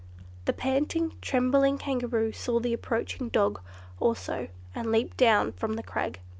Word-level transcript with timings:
The 0.45 0.53
panting, 0.53 1.13
trembling 1.21 1.77
Kangaroo 1.77 2.31
saw 2.31 2.59
the 2.59 2.73
approaching 2.73 3.29
dog, 3.29 3.61
also, 3.99 4.47
and 4.73 4.91
leaped 4.91 5.15
down 5.17 5.51
from 5.51 5.73
the 5.73 5.83
crag. 5.83 6.19